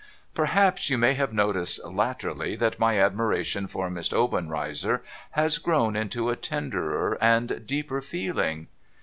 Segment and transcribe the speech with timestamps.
[0.41, 6.31] 'Perhaps you may have noticed, latterly, that my admiration for Miss Obenreizer has grown into
[6.31, 8.65] a tenderer and deeper feeling